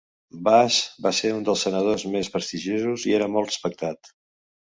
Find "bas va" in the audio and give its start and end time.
0.45-1.11